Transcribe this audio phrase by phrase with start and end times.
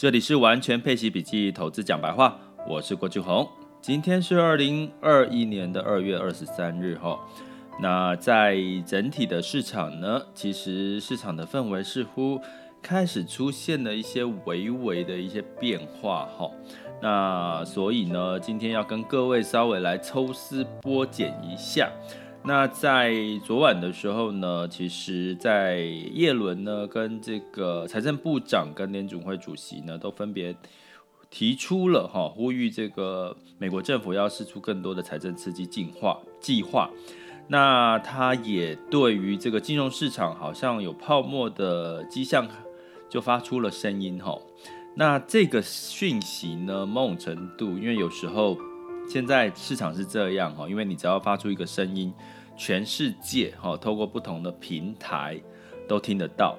[0.00, 2.34] 这里是完全配息笔记投资讲白话，
[2.66, 3.46] 我是郭俊宏。
[3.82, 7.20] 今天是二零二一年的二月二十三日哈。
[7.78, 12.40] 那在整体的市场呢，其实市场的氛围似乎
[12.80, 16.50] 开始出现了一些微微的一些变化哈。
[17.02, 21.92] 那所以呢，今天要跟各位稍微来抽丝剥茧一下。
[22.42, 23.14] 那在
[23.44, 30.56] 昨晚的时候呢，其实，在叶伦呢跟这个财政部长跟联准会主席呢，都分别
[31.28, 36.90] 提出了哈，呼吁这个美国政府要试出更多的财政刺激计划计划。
[37.48, 42.48] 那他也对于这个金融市场好像有泡沫的迹象，
[43.10, 44.36] 就发出了声音哈。
[44.96, 48.56] 那这个讯息呢，某种程度，因为有时候。
[49.08, 52.12] 现在市场是这样哈，因为你只要发出一个声音，
[52.60, 55.40] 全世界哈，透过不同的平台
[55.88, 56.58] 都听得到。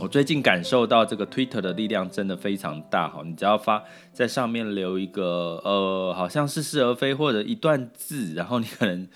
[0.00, 3.84] 我最近感受到这个 Twitter 的力量真的非常大哈，你只要发
[4.14, 9.06] 在上面留一个呃，好像似是而非或者一段字，然后你可能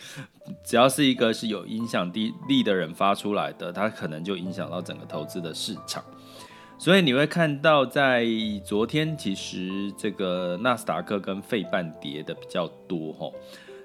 [0.62, 6.04] 只要是一个是有影响力力的人发出来的，它可能就影响到整个投资的市场。
[6.76, 8.26] 所以你会看到，在
[8.62, 13.30] 昨天其实这个纳斯达克跟费半跌的比较多哈。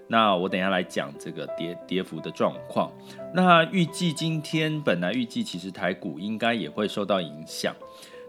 [0.10, 2.92] 那我等下来讲这个跌跌幅的状况。
[3.34, 7.74] 那预计今天本来预计其实台股应该也会受到影响。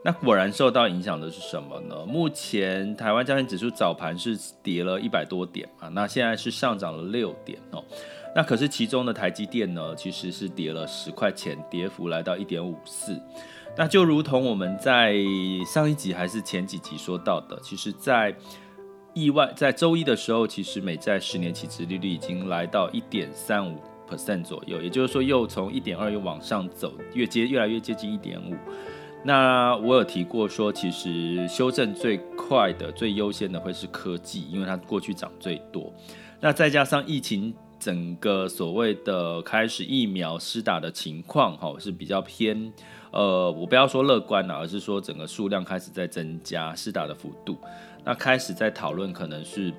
[0.02, 2.06] 那果然受到影响的是什么呢？
[2.06, 7.84] 目前台湾加权指数早盘是跌了一百多点啊，那现在是上涨了六点哦。
[8.34, 13.20] 那可是其中的台积电呢，其实是跌了十块钱，跌幅来到一点五四。
[13.76, 15.14] 那就如同我们在
[15.66, 18.34] 上一集还是前几集说到的，其实，在
[19.14, 28.54] 意外在周一的时候，其实美债十年期殖利率已经来到一点三五 percent 左右，也就是说又从一点二又往上走，越接越来越接近一点五。
[29.22, 35.92] 那我有提过说，其实修正最快的、最优先的会是科技，因为它过去涨最多。
[36.40, 42.72] 那再加上疫情整个所谓的开始疫苗施打的情况，哈，是比较偏。
[43.10, 47.58] 呃，我不要说乐观了，而是说整个数量开始在增加，施打的幅度，
[48.04, 49.72] 那开始在讨论可能是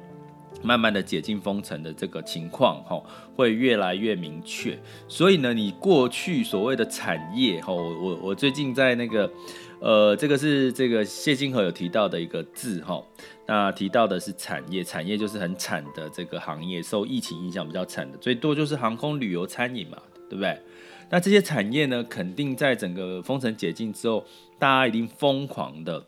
[0.63, 3.01] 慢慢的解禁封城的这个情况，哈，
[3.35, 4.77] 会越来越明确。
[5.07, 9.31] 所以呢，你过去所谓的产业，哈，我我我最近在那个，
[9.79, 13.01] 呃，这个是这个谢金河有提到的一个字，哈，
[13.47, 19.97] 那提到的是产业，产业就是很惨的这个行业，受疫情影响比较惨的，最多就是航空、旅游、餐饮嘛，
[20.29, 20.61] 对不对？
[21.09, 24.23] 那这些产业呢，肯定在整个封城解禁之后，
[24.59, 26.01] 大家一定疯狂的、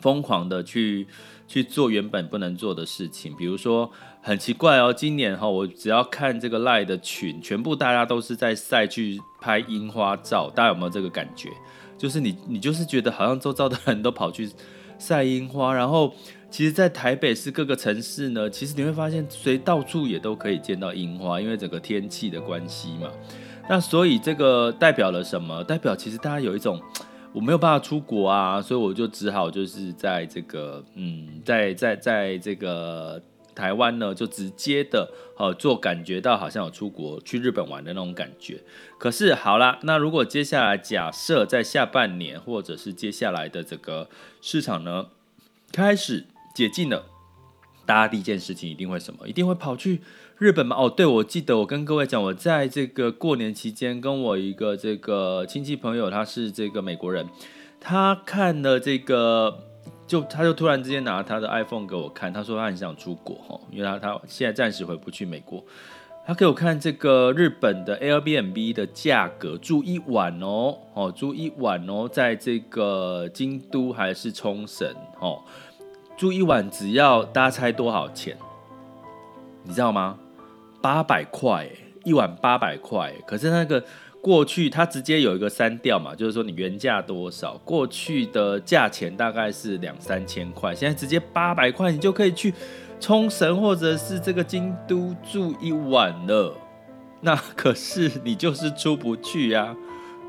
[0.00, 1.06] 疯狂的去
[1.46, 3.34] 去做原本不能做的事情。
[3.36, 3.90] 比如说，
[4.22, 11.50] 很奇怪哦，今年哈，我只要看这个赖的群，全部大家都是在晒去拍樱花照，大家有没有这个感觉？
[11.96, 14.50] 就是你，你就是觉得好像周遭的人都跑去
[14.98, 16.12] 晒樱花，然后
[16.50, 23.08] 其实，在台北市各个城市呢，其实你会发现，随到处也都可以见到樱花，因为整个天气的关系嘛。
[23.68, 25.64] 那所以这个代表了什么？
[25.64, 26.80] 代表其实大家有一种
[27.34, 33.20] 我没有办法出国啊，所以我就只好就是在这个嗯，在在在这个
[33.56, 38.60] 台湾呢，就直接的呃做感觉到好像有出国去日本玩的那种感觉。
[38.98, 44.08] 可是好啦，那如果接下来假设在下半年或者是接下来的这个
[44.40, 45.06] 市场呢
[45.72, 47.06] 开始解禁了，
[47.86, 49.28] 大家第一件事情一定会什么？
[49.28, 50.00] 一定会跑去。
[50.38, 50.76] 日本吗？
[50.76, 57.28] 哦，对，我记得我跟各位讲，我在这个过年期间，跟我一个这个亲戚朋友，他是这个美国人，
[57.80, 59.60] 他看了这个，
[60.08, 65.64] 就他就突然之间拿他的 iPhone 给我看，他说他很想出国哈，因为他他现在暂时回不去美国，
[66.26, 75.42] 他给我看这个日本的 Airbnb 的价格，住一晚哦，哦，住一晚哦，在这个京都还是冲绳哦，
[76.16, 78.36] 住一晚只要大家猜多少钱？
[79.64, 80.18] 你知道吗？
[80.80, 81.68] 八百块，
[82.04, 83.12] 一晚八百块。
[83.26, 83.82] 可是那个
[84.20, 92.52] 过去，它直接有一个删掉嘛，就是说你原价多少，过去的价钱大概是两三千块，现在直接八百块，你就可以去
[93.00, 96.54] 冲绳或者是这个京都住一晚了。
[97.22, 99.76] 那可是你就是出不去呀、啊，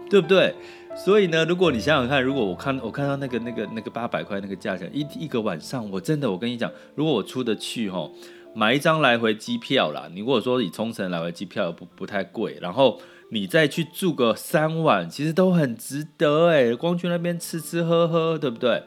[0.10, 0.56] 对不对？
[0.96, 8.10] 所以呢，如果你想想看，如果我看我看到那个那个那个八百块那个价钱，一一个晚上，我真的我跟你讲，如果我出得去哈。
[8.58, 18.82] 买一张来回机票啦，你如果说以冲绳来回机票不不太贵，然后你再去住个三晚，其实都很值得哎，光去那边吃吃喝喝，对不对？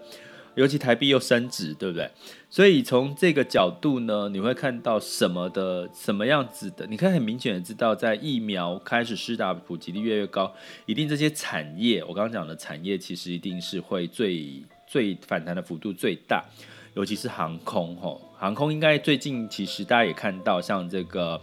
[0.54, 2.10] 尤其台币又升值，对不对？
[2.50, 6.86] 所以从这个角度呢，你会看到什么的什么样子的？
[6.86, 10.50] 你可以很明显的知道，在疫苗开始施打普及率越来越高，
[10.86, 16.42] 一定这些产业，我刚刚讲的产业，其实一定是会最最反弹的幅度最大，
[16.94, 21.38] 尤其是航空吼，航空应该最近其实大家也看到，像这个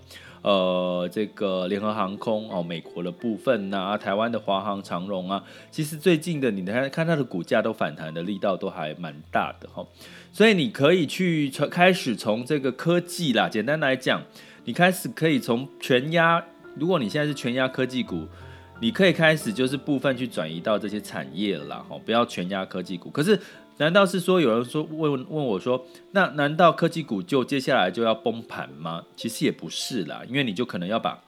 [0.46, 9.84] 呃这个联合航空哦，美国的部分呐、台湾的华航、长荣啊，其实最近的你看看它的股价都反弹的力道都还蛮大的哈，
[10.32, 14.22] 所以你可以去从开始从这个科技啦，简单来讲，
[14.66, 16.46] 你开始可以从全压，
[16.76, 18.28] 如果你现在是全压科技股。
[18.82, 23.10] 你可以开始就是部分去转移到这些产业了哈，不要全压科技股。
[23.10, 23.40] 可是，
[23.78, 29.04] 难道是说有人说问问我说，那难道科技股就接下来就要崩盘吗？
[29.16, 31.22] 其实也不是啦，因为你就可能要把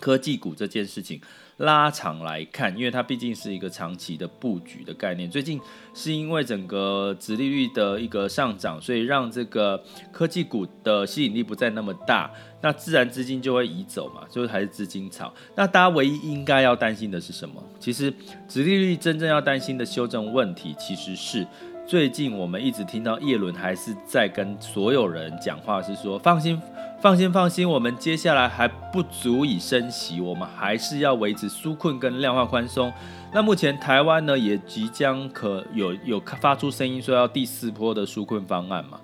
[0.00, 1.20] 科技股这件事情
[1.58, 5.30] 拉长来看，因为它毕竟是一个长期的布局的概念。
[5.30, 5.60] 最近
[5.94, 12.30] 是因为整个殖利率的一个上涨，所以让这个科技股的吸引力不再那么大。
[12.60, 15.32] 那自然资金就会移走嘛，就是还是资金潮。
[15.54, 17.62] 那大家唯一应该要担心的是什么？
[17.78, 18.12] 其实，
[18.48, 21.46] 殖利率真正要担心的修正问题，其实是
[21.86, 26.60] 最近我们一直听到叶伦还是在跟所有人讲话，是说放心、
[26.98, 32.90] 放心、放心，我们接下来还不足以升息，我们还是要维持纾困跟量化宽松。
[33.34, 38.98] 那目前台湾呢，也即将可有有发出声音说要第四波的纾困方案嘛。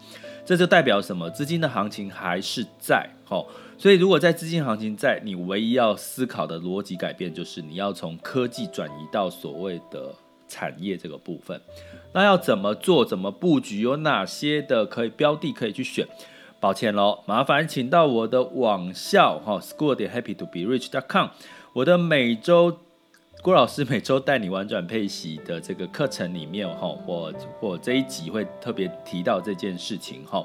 [0.46, 1.28] 这就代表什么？
[1.28, 3.46] 资金的行情还是在，齁，
[3.76, 10.12] 所以如果在资金行情在，你唯一要思考的逻辑改变就是你要从科技转移到所谓的
[10.50, 11.58] 产业这个部分。
[12.12, 13.04] 那要怎么做？
[13.04, 13.80] 怎么布局？
[13.80, 16.04] 有哪些的可以标的可以去选？
[16.58, 21.28] 抱歉喽，麻烦请到我的网校哈，school 点 happy to be rich dot com，
[21.72, 22.76] 我的每周。
[23.42, 30.44] 郭老师每周带你玩转配息的这个课程里面，哈，我我这一集会特别提到这件事情，哈。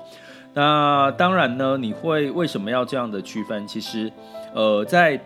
[0.53, 3.67] 那当然呢，你会为什么要这样的区分？
[3.67, 4.09] 其实，
[4.53, 5.19] 呃，在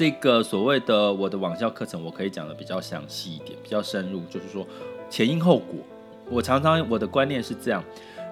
[0.00, 4.66] 这个所谓的我的网校课程，我可以讲的比较详细一点，比较深入，就是说
[5.10, 5.78] 前因后果。
[6.30, 7.84] 我常常我的观念是这样。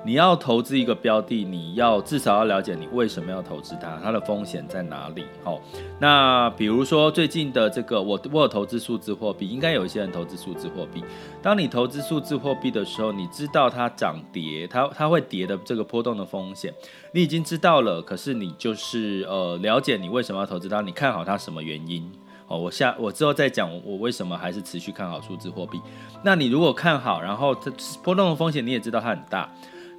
[0.08, 5.26] 你要投资一个标的，你要至少要了解你为什么要投资它，它的风险在哪里？
[5.44, 5.60] 好，
[6.00, 11.04] 那比如说最近的这个，我我有投资数字货币，应该有一些人投资数字货币。
[11.42, 16.72] 当你投资数字货币的时候，你知道它涨跌，它它会跌的这个波动的风险，
[17.12, 18.00] 你已经知道了。
[18.00, 22.10] 可是你就是呃了解你为什么要投资它，你看好它什么原因？
[22.46, 25.78] 哦，我下我之后再讲我为什么还是持续看好数字货币。
[26.22, 27.70] 那你如果看好，然后它
[28.02, 29.46] 波动的风险你也知道它很大。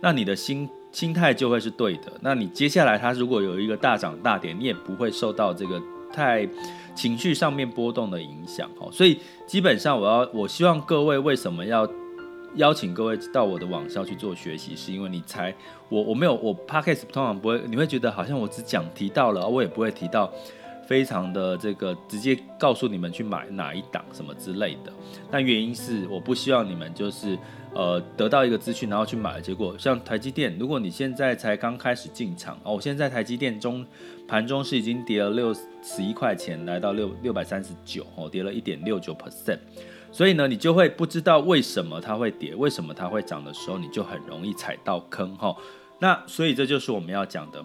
[0.02, 2.12] 那你的心心态就会是对的。
[2.22, 5.82] 那你接下来它如果有一个大涨大跌，你也不会受到这个
[6.12, 6.48] 太
[6.96, 8.70] 情绪上面波动的影响。
[8.80, 11.88] 哦，所以基本上我要我希望各位为什么要
[12.56, 15.54] 邀请各位到我的网校去做学习，是因为你才
[15.90, 20.32] 我我没有我 Podcast 通常不会，你会觉得好像我只讲提到了，我也不会提到。
[20.90, 24.92] 非常的这个直接告诉你们去买哪一档什么之类的，
[25.30, 27.38] 那原因是我不希望你们就是
[27.76, 33.86] 呃得到一个资讯然后去买，结果像台积电，如果你现在才刚开始进场哦，我现在台积电中
[34.28, 39.60] 盘中是已经跌了六十一块钱，来到六六百三十九哦，跌了一点六九 percent，
[40.12, 45.56] 所以呢，你就会不知道为什么它会跌，为什么它会涨的时候，你就很容易踩到坑哈。
[46.00, 47.64] 那所以这就是我们要讲的。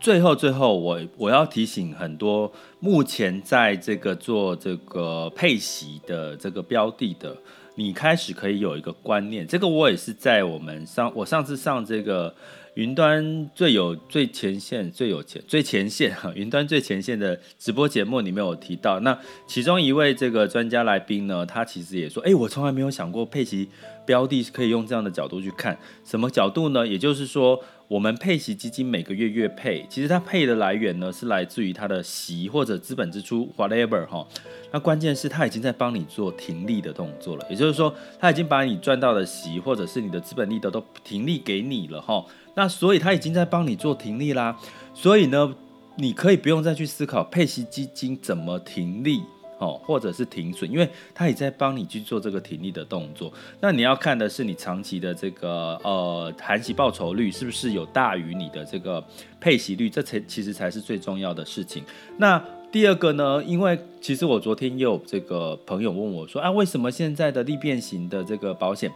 [0.00, 7.36] 最后，最后，我我要提醒很多目前在这个做这个配息的这个标的的，
[7.74, 9.46] 你开始可以有一个观念。
[9.46, 12.34] 这个我也是在我们上我上次上这个
[12.74, 18.98] 云端最有最前线最有钱最前线哈 云端最前线的直播节目里面有提到。
[19.00, 23.68] 那其中一位这个专家来宾呢，他其实也说，哎，我从来没有想过配息
[24.06, 25.78] 标的可以用这样的角度去看。
[26.06, 26.86] 什么角度呢？
[26.86, 27.62] 也就是说。
[27.90, 34.24] 我们配息基金每个月月配，其实它配的来源呢是来自于它的息或者资本支出 whatever 哈。
[34.70, 42.24] 那关键是它已经在帮你做停利的动作了，也就是说它已经把你赚到的息或者是你的资本利得都停利给你了哈。
[42.54, 44.56] 那所以它已经在帮你做停利啦。
[44.94, 45.52] 所以呢，
[45.96, 49.20] 你可以不用再去思考配息基金怎么停利。
[49.60, 53.30] 哦，或者是停损，因为他也在帮你去做这个停利的动作。
[53.60, 59.04] 那你要看的是你长期的这个呃含息报酬率是不是有大于你的这个
[59.38, 61.84] 配息率，这才其实才是最重要的事情。
[62.16, 68.90] 那第二个呢，因为其实我昨天也有这个朋友问我说啊，为什么现在的利变型的这个保险，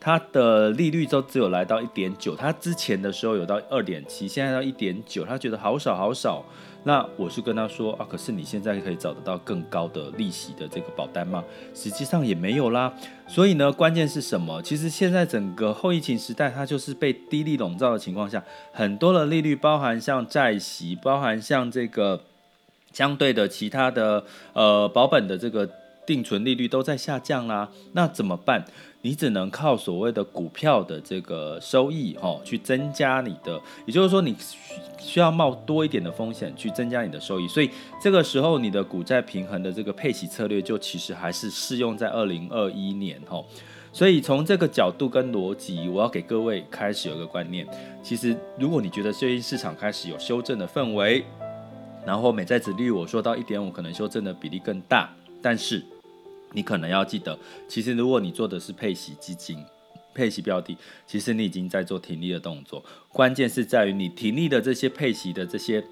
[0.00, 6.42] 它的利率都只有来到一点九，它之前的时候有到二点七，现在到一点九，他觉得好少好少。
[6.84, 11.44] 那我是跟他说啊，可是你现在可以找得到更高的利息的这个保单吗？
[11.74, 12.90] 实际上也没有啦。
[13.28, 14.62] 所以呢，关键是什么？
[14.62, 18.42] 其实现在整个后疫情时代，它就是被低利笼罩的情况下，
[18.72, 22.22] 很多的利率，包含像债息，包含像这个
[22.90, 25.68] 相对的其他的呃保本的这个。
[26.10, 28.64] 定存利率都在下降啦，那怎么办？
[29.02, 34.34] 你只能靠所谓的股票的这个收益，哈，去增加你的，也就是说，你
[34.98, 37.46] 需要冒多一点的风险去增加你的收益。
[37.46, 37.70] 所以
[38.02, 43.40] 这个时候，你的股债平衡的这个配息策略，就其实还是适用在二零二一年，哈。
[43.92, 47.64] 所以从这个角度跟逻辑，我要给各位开始有个观念。
[48.02, 51.24] 其实，如果你觉得最近市场开始有修正的氛围，
[52.04, 55.08] 然后美债殖利率我说到一点五，可能修正的比例更大，
[55.40, 55.82] 但是。
[56.52, 57.38] 你可能要记得，
[57.68, 59.64] 其实如果你做的是配息基金、
[60.14, 60.76] 配息标的，
[61.06, 62.84] 其实你已经在做停利的动作。
[63.12, 65.84] 关键是在于你停利的这些配息的这些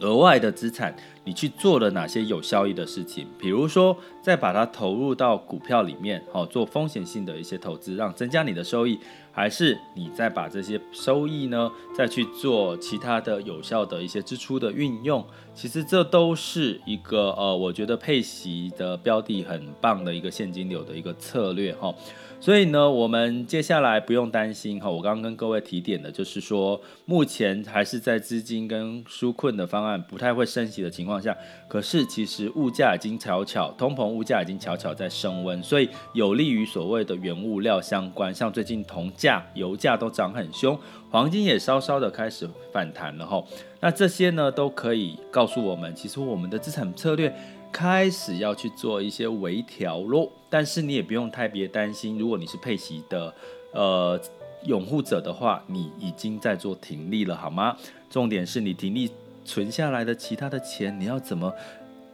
[0.00, 3.26] 额外的资产，你去做了哪些有效益的事情？
[3.38, 8.98] 比如说，再把它投入到股票里面，好做风险性的一些投资，让增加你的收益。
[9.32, 21.94] 还是你再把这些收益呢，再去做其他的有效的一些支出的运用，其实这都是一个呃，我觉得配息的标的很棒的一个现金流的一个策略哈。
[22.38, 24.90] 所以呢，我们接下来不用担心哈。
[24.90, 31.36] 我刚刚跟各位提点的就是说，目前还是在资金跟纾困的方案不太会升级的情况下，
[31.68, 40.76] 可是其实物价已经悄悄，通膨物价已经悄悄在升温，所以有利于所谓的原物料相关，像最近铜价、油价都涨很凶，
[41.10, 43.42] 黄金也稍稍的开始反弹了哈。
[43.80, 47.32] 那这些呢，都可以告诉我们，其实我们的资产策略。
[47.72, 52.18] 开始要去做一些微调咯，但是你也不用太别担心。
[52.18, 53.34] 如果你是配息的
[53.72, 54.20] 呃
[54.66, 57.74] 拥护者的话，你已经在做停利了，好吗？
[58.10, 59.10] 重点是你停利
[59.42, 61.50] 存下来的其他的钱，你要怎么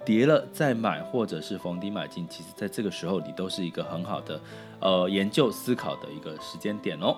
[0.09, 2.27] 跌了再买，或者是逢低买进？
[2.31, 4.41] 其实在这个时候，你都是一个很好的
[4.81, 7.15] 呃研究思考的一个时间点哦。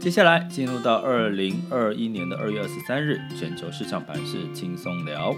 [0.00, 5.34] 接下来进入到二零二一年的二月二十三日，全球市场盘是轻松聊。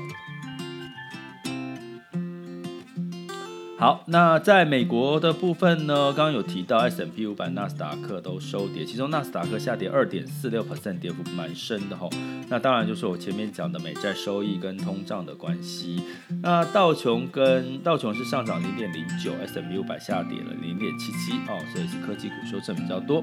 [3.79, 12.11] 好，那在美国的部分呢，刚刚有提到 S M P 五百、纳斯达克都收跌，其中纳斯达克下跌二点四六 percent，跌幅蛮深的吼。
[12.49, 16.03] 那当然就是我前面讲的美债收益跟通胀的关系。
[16.43, 23.23] 那道琼跟道琼是上涨零点零九 S M P 五百下跌了零点七七哦，所以是科技股修正比较多。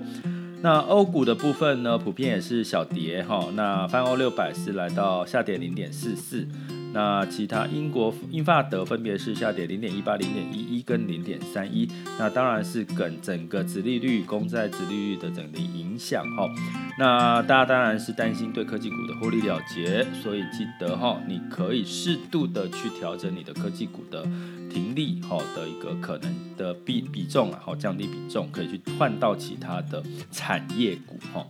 [0.62, 3.50] 那欧股的部分呢，普遍也是小跌哈。
[3.56, 6.48] 那泛欧六百是来到下跌零点四四。
[6.96, 11.86] 那其他英国英法德分别是下跌零点一八、零点一一跟零点三一。
[12.18, 16.50] 那当然是跟整个殖利率、公债殖利率的整体影响哈。
[16.98, 24.24] 那大家当然是担心对科技股的获利了结，所以记得哈，你可以适度的去调整你的科技股的
[24.72, 31.46] 停利哈的一个可能的比比重啊，好降低比重，可以去换到其他的产业股哈。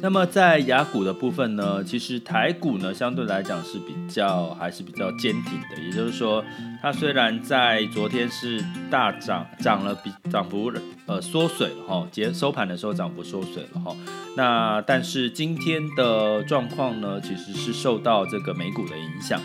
[0.00, 6.44] 那么在雅股的部分呢，其实台股呢相对来讲是比较还是比较坚挺的，也就是说，
[6.82, 10.70] 它虽然在昨天是大涨，涨了比涨幅
[11.06, 13.96] 呃缩水了哈，结收盘的时候涨幅缩水了哈，
[14.36, 19.40] 那但是今天的状况呢，其实是受到这个美股的影响。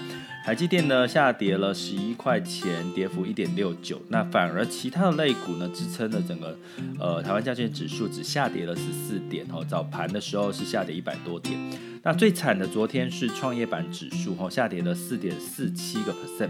[0.45, 4.01] 台积电呢下跌了十一块钱，跌幅一点六九。
[4.07, 6.57] 那反而其他的类股呢支撑了整个
[6.99, 9.63] 呃台湾加权指数只下跌了十四点哦。
[9.67, 11.55] 早盘的时候是下跌一百多点。
[12.01, 16.49] 那最惨的昨天是创业板指数哦下跌了四点四七个 percent。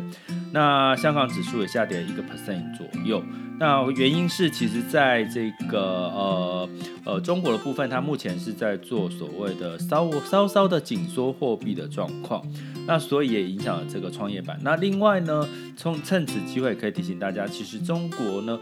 [0.53, 3.22] 那香港指数也下跌一个 percent 左右。
[3.59, 6.69] 那原因是其实在这个呃
[7.05, 12.41] 呃中国的部分，它目前是在做所谓的稍稍稍的紧缩货币的状况。
[12.87, 14.57] 那所以也影响了这个创业板。
[14.63, 15.47] 那另外呢，
[15.77, 18.57] 从趁此机会可以提醒大家，其实中国呢，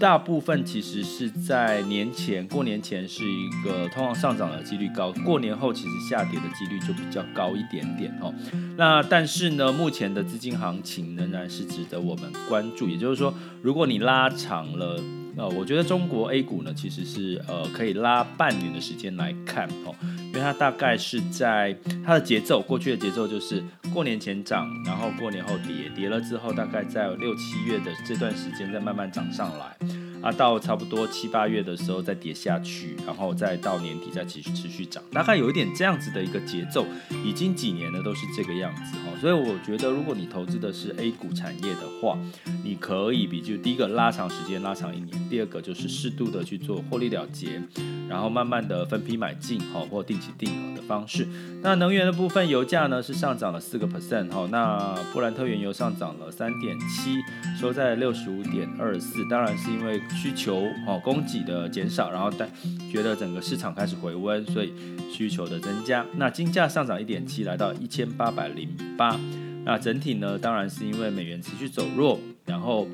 [0.00, 8.34] 大部分其实是在年前过年前是一个通常上涨的几率高，过年后其实下跌的几率就比较高一点点哦。
[8.76, 12.88] 那但是呢，目前的资金行情仍然是值得我们关注。
[12.88, 15.02] 也就是说，如果你拉长了。
[15.36, 19.94] 呃，我觉得中国 A 股呢，其实是呃可以拉半年的时间来看哦，
[20.28, 29.76] 因为它大概是在它的节奏，过去的节奏就是过年前涨，然后过年后跌，跌了之后大概在六七月的这段时间再慢慢涨上来。
[30.20, 36.84] 啊，到差不多七八月的时候再跌下去，然后再到年底再继续持续涨，大概有一点这样子的一个节奏，
[37.24, 39.16] 已经几年了都是这个样子哈。
[39.20, 42.18] 所以我觉得，如果你投资的是 A 股产业的话，
[42.64, 47.62] 你可以比就第一个拉长时间，拉长一年；第二个就是适度的去做获利了结，
[48.08, 51.26] 然后慢慢的分批买进哈，或定期定额的方式。
[51.62, 57.16] 那能源的部分，油价呢是上涨了四个 percent 哈，那布兰特原油上涨了三点七，
[57.60, 59.98] 收在六十五点二四，当然是因为。
[60.18, 62.48] 需求哦，供给的减少，然后但
[62.90, 64.72] 觉得整个市场开始回温，所以
[65.12, 66.04] 需求的增加。
[66.16, 69.18] 那金价上涨一点七，来到一千八百零八。
[69.64, 72.88] 那整体呢，当然是因为美元持续走弱，然后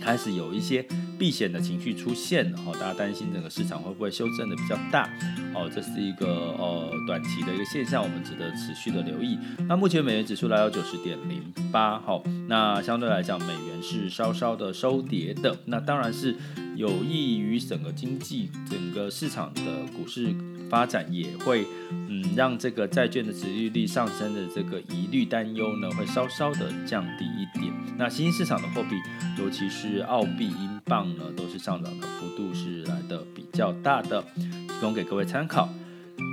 [0.00, 0.86] 开始有一些
[1.22, 5.08] 避险的情绪出现，哈，大家担心整个市场会不会修正的比较大，
[5.54, 6.26] 哦，这是一个
[6.58, 9.38] 呃短期的一个现象，我们值得持续的留意。
[9.68, 16.34] 那目前美元指数来到九十点零八，好，那相对来讲，美元是稍稍的收跌的，那当然是
[16.74, 19.62] 有益于整个经济、整个市场的
[19.96, 20.34] 股市。
[20.72, 21.66] 发展也会，
[22.08, 27.70] 嗯，让这个债券的殖利率上升的这个疑虑担忧呢，会稍稍的降低一点。
[27.98, 28.96] 那新兴市场的货币，
[29.38, 35.66] 尤其是澳币、英棒呢，都是上涨的幅度是来的比较大的，提供给各位参考。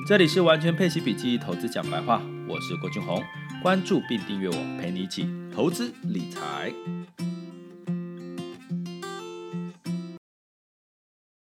[0.05, 3.23] 这里是完全配齐笔记投资讲白话，我是郭俊宏，
[3.63, 5.25] 关注并订阅我，陪你一起
[5.55, 6.73] 投资理财。